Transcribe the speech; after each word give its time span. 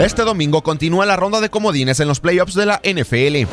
Este 0.00 0.22
domingo 0.22 0.62
continúa 0.62 1.04
la 1.04 1.16
ronda 1.16 1.42
de 1.42 1.50
comodines 1.50 2.00
en 2.00 2.08
los 2.08 2.20
playoffs 2.20 2.54
de 2.54 2.64
la 2.64 2.80
NFL. 2.82 3.46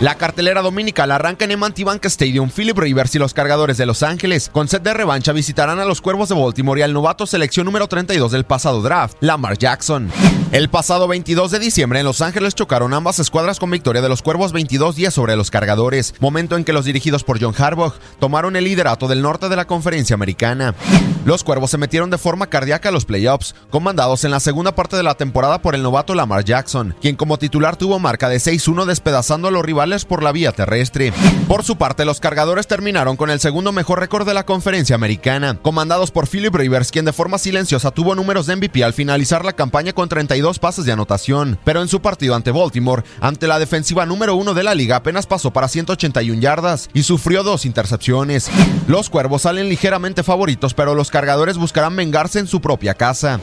La 0.00 0.16
cartelera 0.16 0.60
dominical 0.60 1.12
arranca 1.12 1.44
en 1.44 1.52
el 1.52 1.56
Bank 1.56 2.04
Stadium. 2.06 2.50
Philip 2.50 2.76
Rivers 2.76 3.14
y 3.14 3.20
los 3.20 3.32
cargadores 3.32 3.76
de 3.76 3.86
Los 3.86 4.02
Ángeles, 4.02 4.50
con 4.52 4.66
set 4.66 4.82
de 4.82 4.92
revancha, 4.92 5.32
visitarán 5.32 5.78
a 5.78 5.84
los 5.84 6.00
Cuervos 6.00 6.28
de 6.28 6.34
Baltimore 6.34 6.80
y 6.80 6.82
al 6.82 6.92
novato 6.92 7.28
selección 7.28 7.66
número 7.66 7.86
32 7.86 8.32
del 8.32 8.42
pasado 8.42 8.82
draft, 8.82 9.16
Lamar 9.20 9.56
Jackson. 9.56 10.10
El 10.54 10.68
pasado 10.68 11.08
22 11.08 11.50
de 11.50 11.58
diciembre 11.58 11.98
en 11.98 12.06
Los 12.06 12.20
Ángeles 12.20 12.54
chocaron 12.54 12.94
ambas 12.94 13.18
escuadras 13.18 13.58
con 13.58 13.72
victoria 13.72 14.00
de 14.00 14.08
los 14.08 14.22
Cuervos 14.22 14.52
22 14.52 14.94
días 14.94 15.12
sobre 15.12 15.34
los 15.34 15.50
cargadores, 15.50 16.14
momento 16.20 16.56
en 16.56 16.62
que 16.62 16.72
los 16.72 16.84
dirigidos 16.84 17.24
por 17.24 17.42
John 17.42 17.56
Harbaugh 17.58 17.94
tomaron 18.20 18.54
el 18.54 18.62
liderato 18.62 19.08
del 19.08 19.20
norte 19.20 19.48
de 19.48 19.56
la 19.56 19.66
conferencia 19.66 20.14
americana. 20.14 20.76
Los 21.24 21.42
Cuervos 21.42 21.72
se 21.72 21.78
metieron 21.78 22.08
de 22.08 22.18
forma 22.18 22.46
cardíaca 22.46 22.90
a 22.90 22.92
los 22.92 23.04
playoffs, 23.04 23.56
comandados 23.68 24.22
en 24.22 24.30
la 24.30 24.38
segunda 24.38 24.76
parte 24.76 24.96
de 24.96 25.02
la 25.02 25.16
temporada 25.16 25.60
por 25.60 25.74
el 25.74 25.82
novato 25.82 26.14
Lamar 26.14 26.44
Jackson, 26.44 26.94
quien 27.00 27.16
como 27.16 27.36
titular 27.36 27.74
tuvo 27.74 27.98
marca 27.98 28.28
de 28.28 28.36
6-1 28.36 28.84
despedazando 28.84 29.48
a 29.48 29.50
los 29.50 29.64
rivales 29.64 30.04
por 30.04 30.22
la 30.22 30.30
vía 30.30 30.52
terrestre. 30.52 31.12
Por 31.48 31.64
su 31.64 31.78
parte, 31.78 32.04
los 32.04 32.20
cargadores 32.20 32.68
terminaron 32.68 33.16
con 33.16 33.28
el 33.28 33.40
segundo 33.40 33.72
mejor 33.72 33.98
récord 33.98 34.24
de 34.24 34.34
la 34.34 34.46
conferencia 34.46 34.94
americana, 34.94 35.58
comandados 35.60 36.12
por 36.12 36.28
Philip 36.28 36.54
Rivers, 36.54 36.92
quien 36.92 37.06
de 37.06 37.12
forma 37.12 37.38
silenciosa 37.38 37.90
tuvo 37.90 38.14
números 38.14 38.46
de 38.46 38.54
MVP 38.54 38.84
al 38.84 38.92
finalizar 38.92 39.44
la 39.44 39.54
campaña 39.54 39.92
con 39.92 40.08
32 40.08 40.43
pases 40.58 40.84
de 40.84 40.92
anotación, 40.92 41.58
pero 41.64 41.80
en 41.80 41.88
su 41.88 42.00
partido 42.00 42.34
ante 42.34 42.50
Baltimore, 42.50 43.02
ante 43.20 43.46
la 43.46 43.58
defensiva 43.58 44.06
número 44.06 44.34
uno 44.34 44.52
de 44.54 44.62
la 44.62 44.74
liga, 44.74 44.96
apenas 44.96 45.26
pasó 45.26 45.52
para 45.52 45.68
181 45.68 46.40
yardas 46.40 46.90
y 46.92 47.04
sufrió 47.04 47.42
dos 47.42 47.64
intercepciones. 47.64 48.50
Los 48.86 49.08
cuervos 49.10 49.42
salen 49.42 49.68
ligeramente 49.68 50.22
favoritos, 50.22 50.74
pero 50.74 50.94
los 50.94 51.10
cargadores 51.10 51.56
buscarán 51.56 51.96
vengarse 51.96 52.38
en 52.38 52.46
su 52.46 52.60
propia 52.60 52.94
casa. 52.94 53.40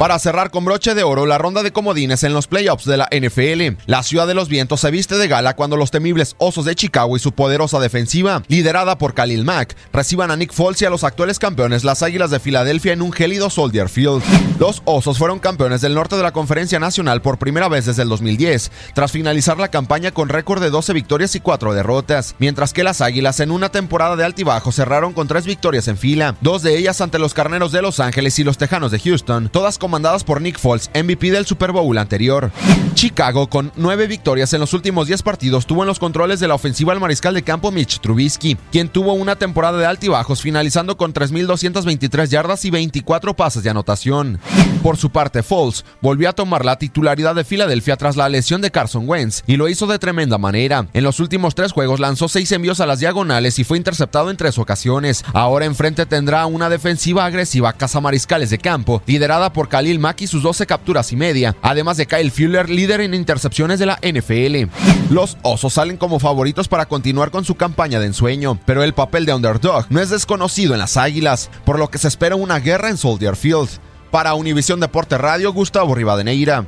Para 0.00 0.18
cerrar 0.18 0.50
con 0.50 0.64
broche 0.64 0.94
de 0.94 1.02
oro 1.02 1.26
la 1.26 1.36
ronda 1.36 1.62
de 1.62 1.72
comodines 1.72 2.24
en 2.24 2.32
los 2.32 2.46
playoffs 2.46 2.86
de 2.86 2.96
la 2.96 3.10
NFL, 3.12 3.82
la 3.84 4.02
ciudad 4.02 4.26
de 4.26 4.32
los 4.32 4.48
vientos 4.48 4.80
se 4.80 4.90
viste 4.90 5.18
de 5.18 5.28
gala 5.28 5.56
cuando 5.56 5.76
los 5.76 5.90
temibles 5.90 6.36
Osos 6.38 6.64
de 6.64 6.74
Chicago 6.74 7.18
y 7.18 7.20
su 7.20 7.32
poderosa 7.32 7.78
defensiva, 7.80 8.42
liderada 8.48 8.96
por 8.96 9.12
Khalil 9.12 9.44
Mack, 9.44 9.76
reciban 9.92 10.30
a 10.30 10.36
Nick 10.36 10.54
Foles 10.54 10.80
y 10.80 10.86
a 10.86 10.90
los 10.90 11.04
actuales 11.04 11.38
campeones, 11.38 11.84
las 11.84 12.02
Águilas 12.02 12.30
de 12.30 12.40
Filadelfia, 12.40 12.94
en 12.94 13.02
un 13.02 13.12
gélido 13.12 13.50
Soldier 13.50 13.90
Field. 13.90 14.22
Los 14.58 14.80
Osos 14.86 15.18
fueron 15.18 15.38
campeones 15.38 15.82
del 15.82 15.92
norte 15.92 16.16
de 16.16 16.22
la 16.22 16.32
Conferencia 16.32 16.78
Nacional 16.78 17.20
por 17.20 17.36
primera 17.36 17.68
vez 17.68 17.84
desde 17.84 18.02
el 18.02 18.08
2010, 18.08 18.72
tras 18.94 19.12
finalizar 19.12 19.58
la 19.58 19.68
campaña 19.68 20.12
con 20.12 20.30
récord 20.30 20.62
de 20.62 20.70
12 20.70 20.94
victorias 20.94 21.34
y 21.34 21.40
4 21.40 21.74
derrotas, 21.74 22.36
mientras 22.38 22.72
que 22.72 22.84
las 22.84 23.02
Águilas 23.02 23.38
en 23.40 23.50
una 23.50 23.68
temporada 23.68 24.16
de 24.16 24.24
altibajo 24.24 24.72
cerraron 24.72 25.12
con 25.12 25.28
3 25.28 25.44
victorias 25.44 25.88
en 25.88 25.98
fila, 25.98 26.36
dos 26.40 26.62
de 26.62 26.78
ellas 26.78 27.02
ante 27.02 27.18
los 27.18 27.34
Carneros 27.34 27.70
de 27.70 27.82
Los 27.82 28.00
Ángeles 28.00 28.38
y 28.38 28.44
los 28.44 28.56
Tejanos 28.56 28.92
de 28.92 28.98
Houston, 28.98 29.50
todas 29.52 29.76
con 29.76 29.89
comandadas 29.90 30.22
por 30.22 30.40
Nick 30.40 30.56
Foles, 30.56 30.88
MVP 30.94 31.32
del 31.32 31.46
Super 31.46 31.72
Bowl 31.72 31.98
anterior. 31.98 32.52
Chicago, 33.00 33.48
con 33.48 33.72
nueve 33.76 34.06
victorias 34.06 34.52
en 34.52 34.60
los 34.60 34.74
últimos 34.74 35.06
10 35.06 35.22
partidos, 35.22 35.64
tuvo 35.64 35.84
en 35.84 35.86
los 35.86 35.98
controles 35.98 36.38
de 36.38 36.46
la 36.46 36.54
ofensiva 36.54 36.92
al 36.92 37.00
mariscal 37.00 37.32
de 37.32 37.42
campo 37.42 37.70
Mitch 37.70 37.98
Trubisky, 37.98 38.58
quien 38.70 38.90
tuvo 38.90 39.14
una 39.14 39.36
temporada 39.36 39.78
de 39.78 39.86
altibajos, 39.86 40.42
finalizando 40.42 40.98
con 40.98 41.14
3.223 41.14 42.26
yardas 42.26 42.66
y 42.66 42.70
24 42.70 43.34
pases 43.34 43.62
de 43.62 43.70
anotación. 43.70 44.38
Por 44.82 44.98
su 44.98 45.08
parte, 45.08 45.42
Foles 45.42 45.86
volvió 46.02 46.28
a 46.28 46.34
tomar 46.34 46.62
la 46.62 46.76
titularidad 46.76 47.34
de 47.34 47.44
Filadelfia 47.44 47.96
tras 47.96 48.18
la 48.18 48.28
lesión 48.28 48.60
de 48.60 48.70
Carson 48.70 49.08
Wentz 49.08 49.44
y 49.46 49.56
lo 49.56 49.70
hizo 49.70 49.86
de 49.86 49.98
tremenda 49.98 50.36
manera. 50.36 50.86
En 50.92 51.04
los 51.04 51.20
últimos 51.20 51.54
tres 51.54 51.72
juegos 51.72 52.00
lanzó 52.00 52.28
seis 52.28 52.52
envíos 52.52 52.80
a 52.80 52.86
las 52.86 53.00
diagonales 53.00 53.58
y 53.58 53.64
fue 53.64 53.78
interceptado 53.78 54.30
en 54.30 54.36
tres 54.36 54.58
ocasiones. 54.58 55.24
Ahora 55.32 55.64
enfrente 55.64 56.04
tendrá 56.04 56.44
una 56.44 56.68
defensiva 56.68 57.24
agresiva 57.24 57.74
mariscales 58.02 58.50
de 58.50 58.58
campo, 58.58 59.02
liderada 59.06 59.54
por 59.54 59.70
Khalil 59.70 60.00
Mack 60.00 60.20
y 60.20 60.26
sus 60.26 60.42
12 60.42 60.66
capturas 60.66 61.12
y 61.12 61.16
media, 61.16 61.56
además 61.62 61.96
de 61.96 62.04
Kyle 62.04 62.30
Fuller, 62.30 62.68
en 62.98 63.14
intercepciones 63.14 63.78
de 63.78 63.86
la 63.86 64.00
NFL. 64.02 64.68
Los 65.12 65.36
Osos 65.42 65.74
salen 65.74 65.96
como 65.96 66.18
favoritos 66.18 66.66
para 66.66 66.86
continuar 66.86 67.30
con 67.30 67.44
su 67.44 67.54
campaña 67.54 68.00
de 68.00 68.06
ensueño, 68.06 68.58
pero 68.66 68.82
el 68.82 68.94
papel 68.94 69.26
de 69.26 69.34
underdog 69.34 69.86
no 69.90 70.00
es 70.00 70.10
desconocido 70.10 70.72
en 70.72 70.80
las 70.80 70.96
Águilas, 70.96 71.50
por 71.64 71.78
lo 71.78 71.88
que 71.88 71.98
se 71.98 72.08
espera 72.08 72.34
una 72.34 72.58
guerra 72.58 72.88
en 72.88 72.96
Soldier 72.96 73.36
Field. 73.36 73.68
Para 74.10 74.34
Univisión 74.34 74.80
Deporte 74.80 75.16
Radio, 75.18 75.52
Gustavo 75.52 75.94
Rivadeneira. 75.94 76.66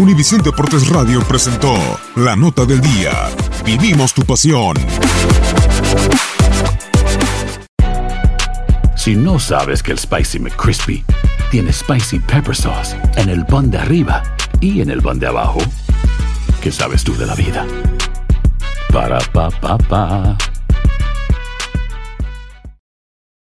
Univisión 0.00 0.40
Deportes 0.42 0.88
Radio 0.88 1.20
presentó 1.20 1.74
la 2.16 2.34
nota 2.34 2.64
del 2.64 2.80
día. 2.80 3.12
Vivimos 3.78 4.12
tu 4.12 4.22
pasión. 4.22 4.74
Si 8.96 9.14
no 9.14 9.38
sabes 9.38 9.80
que 9.80 9.92
el 9.92 9.98
Spicy 9.98 10.40
McCrispy 10.40 11.04
tiene 11.52 11.72
Spicy 11.72 12.18
Pepper 12.18 12.56
Sauce 12.56 12.96
en 13.16 13.28
el 13.28 13.46
pan 13.46 13.70
de 13.70 13.78
arriba 13.78 14.24
y 14.60 14.80
en 14.80 14.90
el 14.90 15.00
pan 15.00 15.20
de 15.20 15.28
abajo, 15.28 15.60
¿qué 16.60 16.72
sabes 16.72 17.04
tú 17.04 17.16
de 17.16 17.26
la 17.26 17.36
vida? 17.36 17.64
Para, 18.92 19.20
pa, 19.32 19.52
pa, 19.60 19.78
pa. 19.78 20.36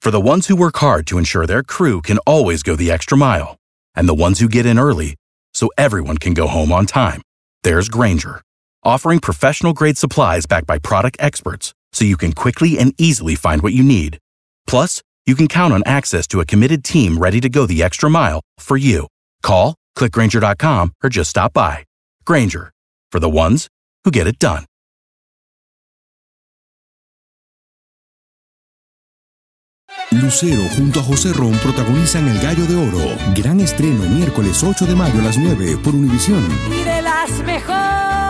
For 0.00 0.10
the 0.10 0.18
ones 0.18 0.46
who 0.46 0.56
work 0.56 0.78
hard 0.78 1.06
to 1.08 1.18
ensure 1.18 1.46
their 1.46 1.62
crew 1.62 2.00
can 2.00 2.16
always 2.26 2.62
go 2.62 2.74
the 2.74 2.90
extra 2.90 3.18
mile, 3.18 3.58
and 3.94 4.08
the 4.08 4.14
ones 4.14 4.40
who 4.40 4.48
get 4.48 4.64
in 4.64 4.78
early, 4.78 5.16
so 5.52 5.68
everyone 5.76 6.16
can 6.16 6.32
go 6.32 6.46
home 6.46 6.72
on 6.72 6.86
time. 6.86 7.20
There's 7.62 7.90
Granger, 7.90 8.40
offering 8.86 9.18
professional 9.18 9.72
grade 9.72 9.98
supplies 9.98 10.46
backed 10.46 10.66
by 10.66 10.78
product 10.78 11.16
experts 11.18 11.74
so 11.92 12.04
you 12.04 12.16
can 12.16 12.32
quickly 12.32 12.78
and 12.78 12.94
easily 12.98 13.34
find 13.34 13.62
what 13.62 13.72
you 13.72 13.82
need. 13.82 14.18
Plus, 14.66 15.02
you 15.26 15.34
can 15.34 15.48
count 15.48 15.74
on 15.74 15.82
access 15.84 16.26
to 16.28 16.40
a 16.40 16.46
committed 16.46 16.84
team 16.84 17.18
ready 17.18 17.40
to 17.40 17.48
go 17.48 17.66
the 17.66 17.82
extra 17.82 18.08
mile 18.08 18.40
for 18.58 18.76
you. 18.76 19.08
Call, 19.42 19.74
clickgranger.com, 19.98 20.92
or 21.02 21.10
just 21.10 21.30
stop 21.30 21.52
by. 21.52 21.84
Granger, 22.24 22.70
for 23.10 23.18
the 23.18 23.30
ones 23.30 23.68
who 24.04 24.10
get 24.10 24.26
it 24.26 24.38
done. 24.38 24.64
Lucero 30.12 30.62
junto 30.76 31.00
a 31.00 31.02
José 31.02 31.32
Ron 31.32 31.52
protagonizan 31.58 32.28
El 32.28 32.40
Gallo 32.40 32.66
de 32.66 32.76
Oro. 32.76 33.16
Gran 33.34 33.60
estreno 33.60 34.04
miércoles 34.04 34.62
8 34.62 34.86
de 34.86 34.94
mayo 34.94 35.18
a 35.20 35.24
las 35.24 35.36
9 35.36 35.78
por 35.82 35.94
Univisión. 35.94 36.44
Y 36.70 36.84
de 36.84 37.02
las 37.02 37.30
mejores. 37.44 38.25